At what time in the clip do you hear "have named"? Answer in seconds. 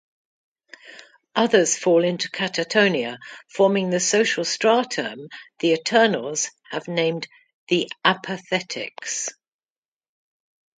6.71-7.27